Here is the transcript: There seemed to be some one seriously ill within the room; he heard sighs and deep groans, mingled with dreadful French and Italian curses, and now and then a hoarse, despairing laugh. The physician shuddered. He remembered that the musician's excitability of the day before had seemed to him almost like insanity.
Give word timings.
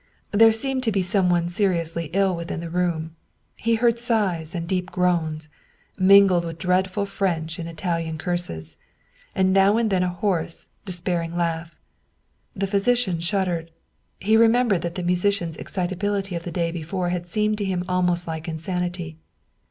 There 0.31 0.51
seemed 0.51 0.81
to 0.85 0.91
be 0.91 1.03
some 1.03 1.29
one 1.29 1.47
seriously 1.47 2.09
ill 2.13 2.35
within 2.35 2.59
the 2.59 2.71
room; 2.71 3.15
he 3.55 3.75
heard 3.75 3.99
sighs 3.99 4.55
and 4.55 4.67
deep 4.67 4.91
groans, 4.91 5.47
mingled 5.95 6.43
with 6.43 6.57
dreadful 6.57 7.05
French 7.05 7.59
and 7.59 7.69
Italian 7.69 8.17
curses, 8.17 8.77
and 9.35 9.53
now 9.53 9.77
and 9.77 9.91
then 9.91 10.01
a 10.01 10.09
hoarse, 10.09 10.69
despairing 10.85 11.37
laugh. 11.37 11.75
The 12.55 12.65
physician 12.65 13.19
shuddered. 13.19 13.69
He 14.19 14.35
remembered 14.35 14.81
that 14.81 14.95
the 14.95 15.03
musician's 15.03 15.57
excitability 15.57 16.33
of 16.33 16.45
the 16.45 16.51
day 16.51 16.71
before 16.71 17.09
had 17.09 17.27
seemed 17.27 17.59
to 17.59 17.65
him 17.65 17.83
almost 17.87 18.25
like 18.25 18.47
insanity. 18.47 19.19